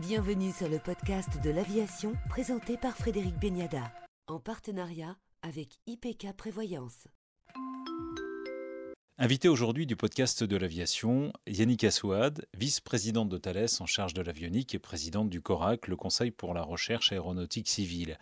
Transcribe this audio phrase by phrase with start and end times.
[0.00, 3.92] Bienvenue sur le podcast de l'aviation présenté par Frédéric Beniada
[4.28, 7.06] en partenariat avec IPK Prévoyance.
[9.18, 14.74] Invité aujourd'hui du podcast de l'aviation, Yannick Assouad, vice-présidente de Thales en charge de l'avionique
[14.74, 18.16] et présidente du CORAC, le Conseil pour la recherche aéronautique civile.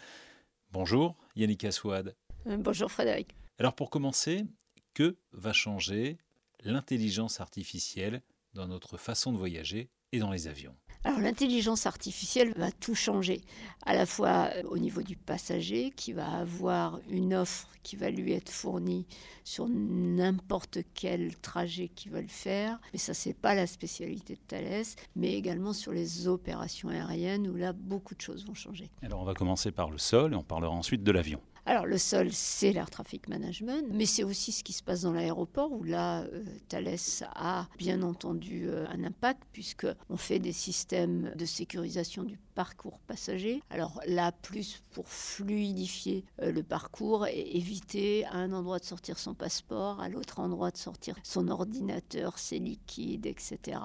[0.72, 2.16] Bonjour Yannick Assouad.
[2.48, 3.36] Euh, bonjour Frédéric.
[3.60, 4.46] Alors pour commencer,
[4.94, 6.18] que va changer
[6.64, 8.22] l'intelligence artificielle
[8.52, 10.74] dans notre façon de voyager et dans les avions?
[11.04, 13.40] Alors l'intelligence artificielle va tout changer,
[13.86, 18.10] à la fois euh, au niveau du passager qui va avoir une offre qui va
[18.10, 19.06] lui être fournie
[19.44, 24.84] sur n'importe quel trajet qu'il veut faire, mais ça c'est pas la spécialité de Thales,
[25.16, 28.90] mais également sur les opérations aériennes où là beaucoup de choses vont changer.
[29.02, 31.40] Alors on va commencer par le sol et on parlera ensuite de l'avion.
[31.68, 35.12] Alors le sol, c'est l'air traffic management, mais c'est aussi ce qui se passe dans
[35.12, 36.96] l'aéroport où là, euh, Thales
[37.34, 43.62] a bien entendu euh, un impact puisqu'on fait des systèmes de sécurisation du parcours passager.
[43.68, 49.18] Alors là, plus pour fluidifier euh, le parcours et éviter à un endroit de sortir
[49.18, 53.78] son passeport, à l'autre endroit de sortir son ordinateur, ses liquides, etc.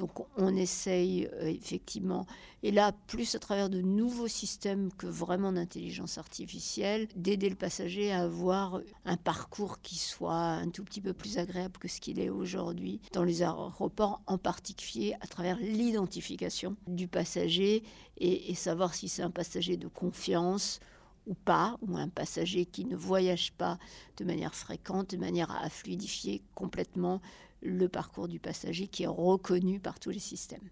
[0.00, 2.26] Donc on essaye effectivement,
[2.62, 8.10] et là, plus à travers de nouveaux systèmes que vraiment d'intelligence artificielle, d'aider le passager
[8.10, 12.18] à avoir un parcours qui soit un tout petit peu plus agréable que ce qu'il
[12.18, 17.82] est aujourd'hui dans les aéroports, en particulier à travers l'identification du passager
[18.16, 20.80] et, savoir si c'est un passager de confiance
[21.26, 23.78] ou pas, ou un passager qui ne voyage pas
[24.16, 27.20] de manière fréquente, de manière à fluidifier complètement
[27.62, 30.68] le parcours du passager qui est reconnu par tous les systèmes.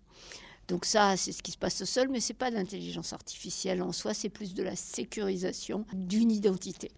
[0.69, 3.13] Donc ça, c'est ce qui se passe au sol, mais ce n'est pas de l'intelligence
[3.13, 6.91] artificielle en soi, c'est plus de la sécurisation d'une identité.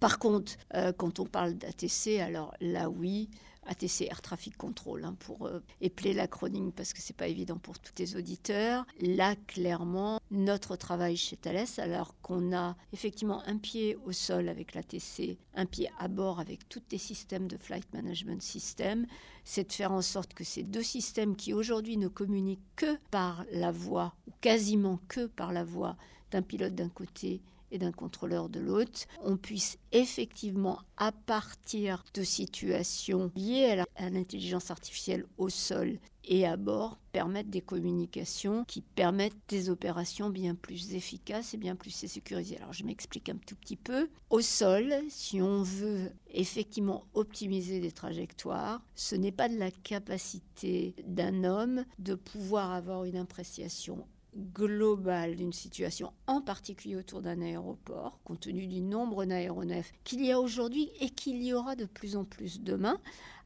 [0.00, 3.30] Par contre, euh, quand on parle d'ATC, alors là oui,
[3.66, 7.78] ATC Air Traffic Control, hein, pour euh, épeler l'acronyme parce que c'est pas évident pour
[7.78, 8.86] tous les auditeurs.
[9.00, 14.74] Là, clairement, notre travail chez Thales, alors qu'on a effectivement un pied au sol avec
[14.74, 19.06] l'ATC, un pied à bord avec tous les systèmes de Flight Management System,
[19.44, 23.44] c'est de faire en sorte que ces deux systèmes qui aujourd'hui ne communiquent que par
[23.52, 25.96] la voix, ou quasiment que par la voix
[26.30, 27.42] d'un pilote d'un côté
[27.78, 35.26] d'un contrôleur de l'autre, on puisse effectivement, à partir de situations liées à l'intelligence artificielle
[35.38, 41.54] au sol et à bord, permettre des communications qui permettent des opérations bien plus efficaces
[41.54, 42.58] et bien plus sécurisées.
[42.58, 44.08] Alors je m'explique un tout petit peu.
[44.30, 50.94] Au sol, si on veut effectivement optimiser des trajectoires, ce n'est pas de la capacité
[51.04, 54.06] d'un homme de pouvoir avoir une appréciation
[54.36, 60.32] globale d'une situation, en particulier autour d'un aéroport, compte tenu du nombre d'aéronefs qu'il y
[60.32, 62.98] a aujourd'hui et qu'il y aura de plus en plus demain,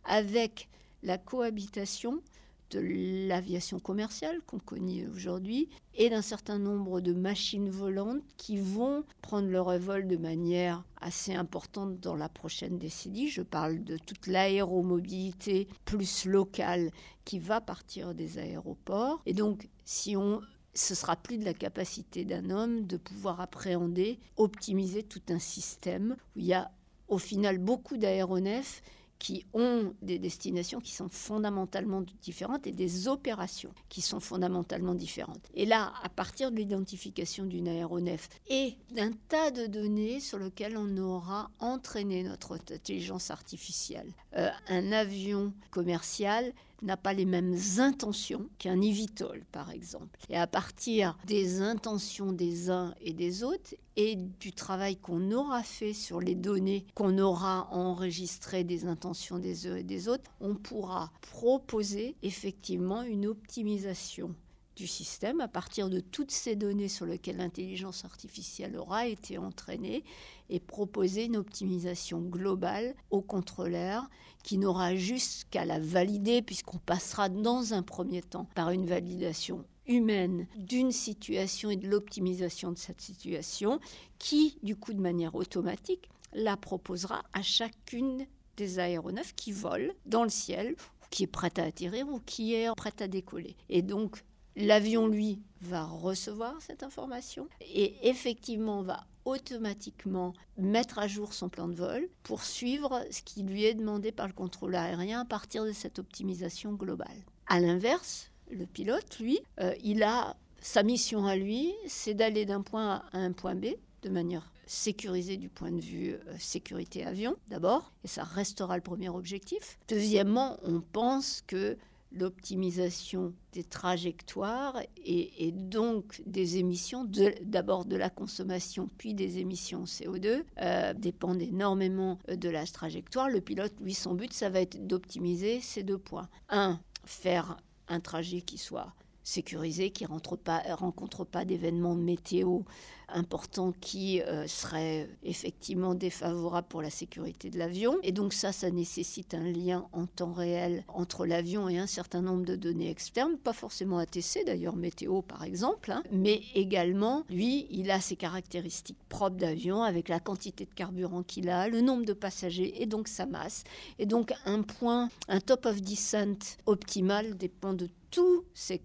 [0.04, 0.68] avec
[1.02, 2.22] la cohabitation
[2.70, 2.80] de
[3.28, 9.48] l'aviation commerciale qu'on connaît aujourd'hui et d'un certain nombre de machines volantes qui vont prendre
[9.48, 13.28] leur vol de manière assez importante dans la prochaine décennie.
[13.28, 16.90] Je parle de toute l'aéromobilité plus locale
[17.24, 19.22] qui va partir des aéroports.
[19.26, 20.40] Et donc, si on
[20.76, 26.16] ce sera plus de la capacité d'un homme de pouvoir appréhender, optimiser tout un système
[26.36, 26.70] où il y a
[27.08, 28.82] au final beaucoup d'aéronefs
[29.18, 35.48] qui ont des destinations qui sont fondamentalement différentes et des opérations qui sont fondamentalement différentes.
[35.54, 40.76] Et là, à partir de l'identification d'une aéronef et d'un tas de données sur lesquelles
[40.76, 48.48] on aura entraîné notre intelligence artificielle, euh, un avion commercial n'a pas les mêmes intentions
[48.58, 50.18] qu'un Evitol, par exemple.
[50.28, 55.62] Et à partir des intentions des uns et des autres et du travail qu'on aura
[55.62, 60.54] fait sur les données qu'on aura enregistrées des intentions des uns et des autres, on
[60.54, 64.34] pourra proposer effectivement une optimisation
[64.76, 70.04] du système à partir de toutes ces données sur lesquelles l'intelligence artificielle aura été entraînée
[70.50, 74.04] et proposer une optimisation globale au contrôleur
[74.44, 79.64] qui n'aura juste qu'à la valider puisqu'on passera dans un premier temps par une validation
[79.86, 83.80] humaine d'une situation et de l'optimisation de cette situation
[84.18, 88.26] qui, du coup, de manière automatique, la proposera à chacune
[88.56, 90.76] des aéronefs qui volent dans le ciel,
[91.10, 93.56] qui est prête à atterrir ou qui est prête à décoller.
[93.68, 94.22] Et donc,
[94.56, 101.68] L'avion, lui, va recevoir cette information et effectivement va automatiquement mettre à jour son plan
[101.68, 105.64] de vol pour suivre ce qui lui est demandé par le contrôle aérien à partir
[105.64, 107.24] de cette optimisation globale.
[107.48, 112.62] À l'inverse, le pilote, lui, euh, il a sa mission à lui, c'est d'aller d'un
[112.62, 113.66] point A à un point B
[114.02, 118.82] de manière sécurisée du point de vue euh, sécurité avion d'abord, et ça restera le
[118.82, 119.78] premier objectif.
[119.88, 121.76] Deuxièmement, on pense que
[122.18, 127.08] l'optimisation des trajectoires et, donc des émissions,
[127.42, 133.28] d'abord de, la consommation puis des émissions CO2, euh, dépendent énormément de la trajectoire.
[133.28, 136.28] Le pilote, lui, son but, ça va être d'optimiser ces deux points.
[136.48, 137.56] Un, faire
[137.88, 138.92] un trajet qui soit
[139.26, 142.60] sécurisé, qui ne pas, rencontre pas d'événements météo
[143.08, 147.96] importants qui euh, seraient effectivement défavorables pour la sécurité de l'avion.
[148.02, 152.22] Et donc ça, ça nécessite un lien en temps réel entre l'avion et un certain
[152.22, 156.02] nombre de données externes, pas forcément ATC d'ailleurs, météo par exemple, hein.
[156.12, 161.48] mais également, lui, il a ses caractéristiques propres d'avion avec la quantité de carburant qu'il
[161.48, 163.64] a, le nombre de passagers et donc sa masse.
[163.98, 168.78] Et donc un point, un top of descent optimal dépend de tous ces,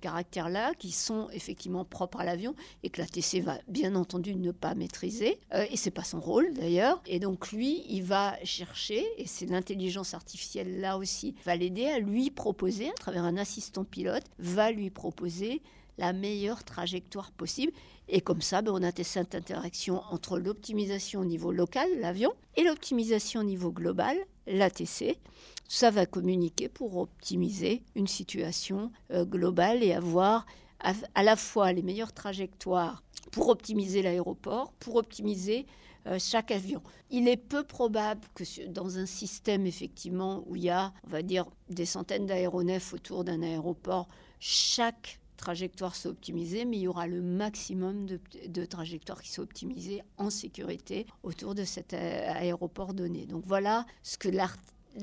[0.00, 4.50] caractères-là qui sont effectivement propres à l'avion et que la TC va bien entendu ne
[4.50, 5.38] pas maîtriser.
[5.54, 7.00] Euh, et c'est pas son rôle d'ailleurs.
[7.06, 12.00] Et donc lui, il va chercher, et c'est l'intelligence artificielle là aussi, va l'aider à
[12.00, 15.62] lui proposer, à travers un assistant pilote, va lui proposer
[15.96, 17.72] la meilleure trajectoire possible.
[18.08, 22.64] Et comme ça, ben, on a cette interaction entre l'optimisation au niveau local, l'avion, et
[22.64, 24.16] l'optimisation au niveau global,
[24.48, 25.16] l'ATC.
[25.68, 30.46] Ça va communiquer pour optimiser une situation euh, globale et avoir
[30.80, 35.66] à, la fois les meilleures trajectoires pour optimiser l'aéroport, pour optimiser
[36.06, 36.82] euh, chaque avion.
[37.10, 41.22] Il est peu probable que dans un système effectivement où il y a, on va
[41.22, 44.08] dire, des centaines d'aéronefs autour d'un aéroport,
[44.40, 50.02] chaque trajectoire soit optimisée, mais il y aura le maximum de, trajectoires qui sont optimisées
[50.16, 53.26] en sécurité autour de cet aéroport donné.
[53.26, 54.28] Donc voilà ce que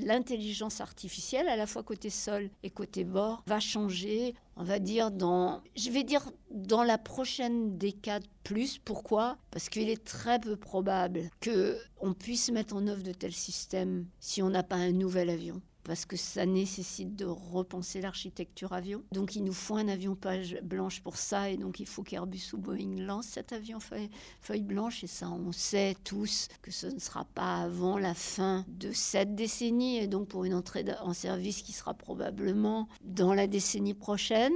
[0.04, 5.10] l'intelligence artificielle, à la fois côté sol et côté bord, va changer, on va dire,
[5.10, 8.78] dans, je vais dire, dans la prochaine décade plus.
[8.78, 9.38] Pourquoi?
[9.50, 14.42] Parce qu'il est très peu probable qu'on puisse mettre en œuvre de tels systèmes si
[14.42, 19.02] on n'a pas un nouvel avion parce que ça nécessite de repenser l'architecture avion.
[19.12, 22.52] Donc il nous faut un avion page blanche pour ça, et donc il faut qu'Airbus
[22.52, 24.10] ou Boeing lancent cet avion feuille,
[24.40, 28.64] feuille, blanche, et ça on sait tous que ce ne sera pas avant la fin
[28.68, 33.46] de cette décennie, et donc pour une entrée en service qui sera probablement dans la
[33.46, 34.54] décennie prochaine,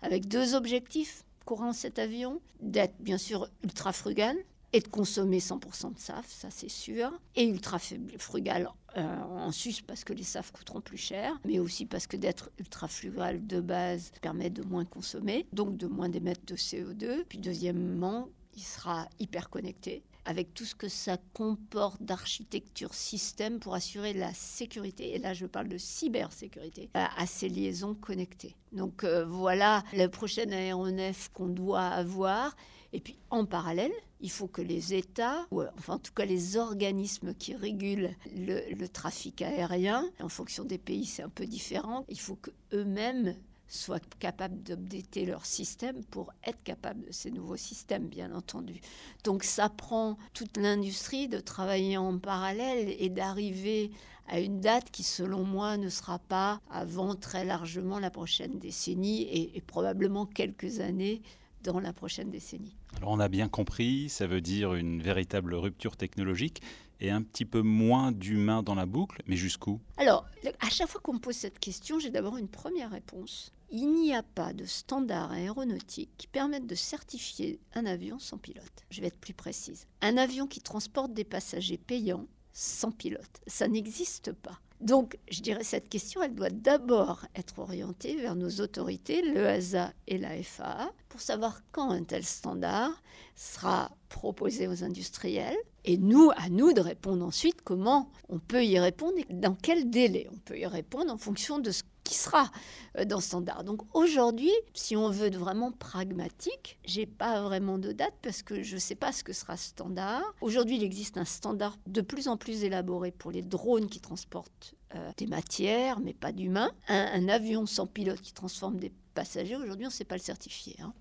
[0.00, 4.36] avec deux objectifs courant cet avion, d'être bien sûr ultra frugal,
[4.72, 7.78] et de consommer 100% de SAF, ça c'est sûr, et ultra
[8.18, 12.16] frugal euh, en sus parce que les SAF coûteront plus cher, mais aussi parce que
[12.16, 17.24] d'être ultra frugal de base permet de moins consommer, donc de moins d'émettre de CO2.
[17.28, 23.74] Puis deuxièmement, il sera hyper connecté avec tout ce que ça comporte d'architecture système pour
[23.74, 28.54] assurer la sécurité, et là je parle de cybersécurité, à, ces liaisons connectées.
[28.72, 32.54] Donc euh, voilà le prochain aéronef qu'on doit avoir.
[32.92, 36.58] Et puis en parallèle, il faut que les États, ou enfin en tout cas les
[36.58, 42.20] organismes qui régulent le, trafic aérien, en fonction des pays c'est un peu différent, il
[42.20, 43.34] faut qu'eux-mêmes
[43.68, 48.80] soient capables d'updater leur système pour être capables de ces nouveaux systèmes, bien entendu.
[49.24, 53.90] Donc ça prend toute l'industrie de travailler en parallèle et d'arriver
[54.26, 59.22] à une date qui, selon moi, ne sera pas avant très largement la prochaine décennie
[59.22, 61.22] et probablement quelques années
[61.62, 62.76] dans la prochaine décennie.
[62.96, 66.62] Alors on a bien compris, ça veut dire une véritable rupture technologique
[67.00, 69.80] et un petit peu moins d'humain dans la boucle, mais jusqu'où?
[69.96, 70.26] Alors,
[70.60, 73.52] à chaque fois qu'on me pose cette question, j'ai d'abord une première réponse.
[73.70, 78.86] Il n'y a pas de standard aéronautique qui permette de certifier un avion sans pilote.
[78.90, 79.86] Je vais être plus précise.
[80.00, 84.58] Un avion qui transporte des passagers payants sans pilote, ça n'existe pas.
[84.80, 90.18] Donc, je dirais cette question, elle doit d'abord être orientée vers nos autorités, l'EASA et
[90.18, 93.02] la FAA, pour savoir quand un tel standard
[93.34, 95.56] sera proposé aux industriels.
[95.84, 99.90] Et nous, à nous de répondre ensuite comment on peut y répondre et dans quel
[99.90, 102.50] délai on peut y répondre en fonction de ce qui sera
[102.96, 103.64] euh, dans standard.
[103.64, 108.62] Donc aujourd'hui, si on veut être vraiment pragmatique, j'ai pas vraiment de date parce que
[108.62, 110.22] je ne sais pas ce que sera standard.
[110.40, 114.74] Aujourd'hui, il existe un standard de plus en plus élaboré pour les drones qui transportent
[114.94, 116.72] euh, des matières, mais pas d'humains.
[116.88, 120.76] Un, avion sans pilote qui transforme des passagers, aujourd'hui, on ne sait pas le certifier.
[120.80, 120.94] Hein.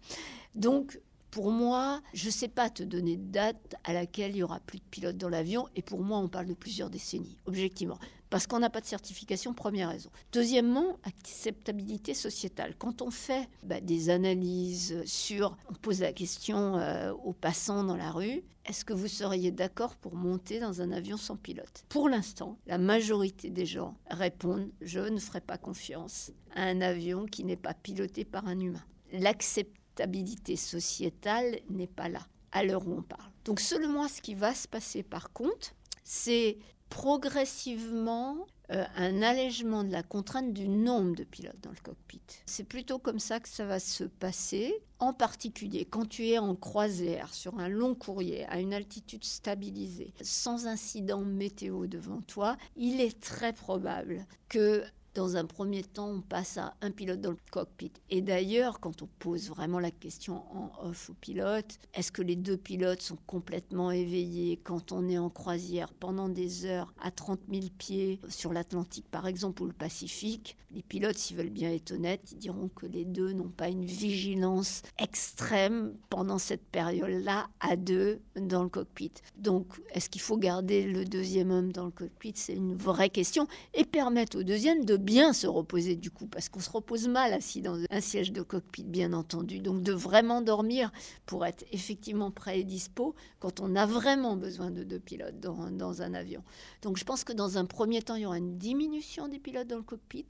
[0.56, 1.00] Donc,
[1.32, 4.60] pour moi, je ne sais pas te donner de date à laquelle il y aura
[4.60, 5.68] plus de pilotes dans l'avion.
[5.76, 8.00] Et pour moi, on parle de plusieurs décennies, objectivement.
[8.30, 10.10] Parce qu'on n'a pas de certification, première raison.
[10.34, 12.76] Deuxièmement, acceptabilité sociétale.
[12.78, 17.96] Quand on fait bah, des analyses sur, on pose la question euh, aux passants dans
[17.96, 21.86] la rue, est-ce que vous seriez d'accord pour monter dans un avion sans pilote?
[21.88, 27.26] Pour l'instant, la majorité des gens répondent, je ne ferai pas confiance à un avion
[27.26, 28.84] qui n'est pas piloté par un humain.
[29.14, 32.20] L'acceptation stabilité sociétale n'est pas là
[32.52, 33.32] à l'heure où on parle.
[33.46, 35.74] Donc moi, ce qui va se passer par contre,
[36.04, 42.22] c'est progressivement euh, un allègement de la contrainte du nombre de pilotes dans le cockpit.
[42.46, 44.72] C'est plutôt comme ça que ça va se passer.
[45.00, 50.14] En particulier, quand tu es en croisière sur un long courrier à une altitude stabilisée,
[50.22, 54.84] sans incident météo devant toi, il est très probable que
[55.18, 57.92] dans un premier temps, on passe à un pilote dans le cockpit.
[58.12, 62.36] Et d'ailleurs, quand on pose vraiment la question en off au pilote, est-ce que les
[62.36, 67.40] deux pilotes sont complètement éveillés quand on est en croisière pendant des heures à 30
[67.52, 70.56] 000 pieds sur l'Atlantique par exemple ou le Pacifique?
[70.72, 73.86] Les pilotes, s'ils veulent bien être honnêtes, ils diront que les deux n'ont pas une
[73.86, 79.14] vigilance extrême pendant cette période-là à deux dans le cockpit.
[79.38, 82.34] Donc, est-ce qu'il faut garder le deuxième homme dans le cockpit?
[82.36, 86.50] C'est une vraie question et permettre au deuxième de bien se reposer du coup, parce
[86.50, 89.60] qu'on se repose mal assis dans un siège de cockpit, bien entendu.
[89.60, 90.92] Donc de vraiment dormir
[91.26, 95.72] pour être effectivement prêt et dispo quand on a vraiment besoin de deux pilotes dans,
[95.72, 96.44] dans un avion.
[96.82, 99.68] Donc je pense que dans un premier temps, il y aura une diminution des pilotes
[99.68, 100.28] dans le cockpit,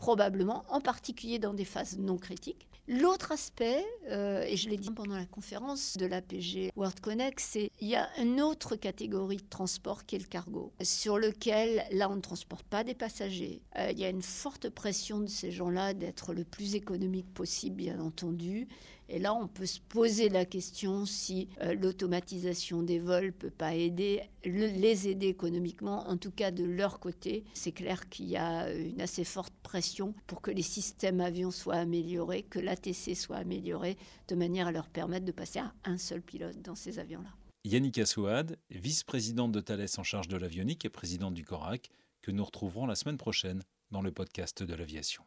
[0.00, 2.66] probablement, en particulier dans des phases non critiques.
[2.88, 7.70] L'autre aspect, euh, et je l'ai dit pendant la conférence de l'APG World Connect, c'est
[7.78, 12.10] qu'il y a une autre catégorie de transport qui est le cargo, sur lequel, là,
[12.10, 13.60] on ne transporte pas des passagers.
[13.76, 17.76] Euh, il y a une forte pression de ces gens-là d'être le plus économique possible,
[17.76, 18.66] bien entendu.
[19.12, 23.74] Et là, on peut se poser la question si euh, l'automatisation des vols peut pas
[23.74, 26.08] aider, les aider économiquement.
[26.08, 30.14] En tout cas, de leur côté, c'est clair qu'il y a une assez forte pression
[30.28, 33.98] pour que les systèmes avions soient améliorés, que l'ATC soit amélioré,
[34.28, 37.30] de manière à leur permettre de passer à un seul pilote dans ces avions-là.
[37.64, 41.90] Yannick Assouad, vice-présidente de Thales en charge de l'avionique et présidente du CORAC,
[42.22, 45.24] que nous retrouverons la semaine prochaine dans le podcast de l'aviation.